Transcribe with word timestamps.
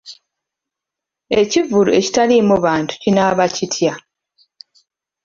Ekivvulu 1.41 1.89
ekitaliimu 1.99 2.55
bantu 2.65 2.93
kinaaba 3.01 3.45
kitya? 3.55 3.93